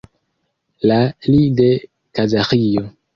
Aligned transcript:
La 0.91 0.97
li 1.33 1.41
de 1.59 1.67
Kazaĥio. 2.19 2.87